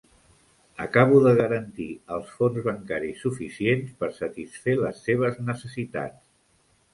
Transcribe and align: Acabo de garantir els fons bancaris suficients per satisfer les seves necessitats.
Acabo 0.85 1.17
de 1.25 1.33
garantir 1.41 1.89
els 2.15 2.31
fons 2.37 2.57
bancaris 2.69 3.21
suficients 3.27 3.93
per 4.01 4.11
satisfer 4.21 4.75
les 4.81 5.05
seves 5.11 5.39
necessitats. 5.53 6.27